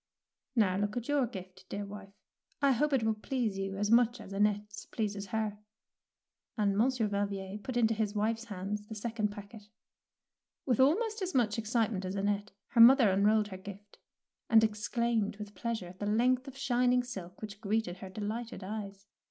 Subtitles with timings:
[0.55, 2.15] "Now look at your gift, dear wife.
[2.59, 5.59] I hope it will please you as much as Annette's pleases her";
[6.57, 9.61] and Monsieur Valvier put into his wife's hands the second packet.
[10.65, 13.99] With almost as much excitement as Annette, her mother unrolled her gift,
[14.49, 19.05] and exclaimed with pleasure at the length of shining silk which greeted her delighted eyes.